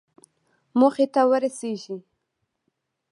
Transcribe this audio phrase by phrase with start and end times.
[0.79, 1.97] موخې ته ورسېږئ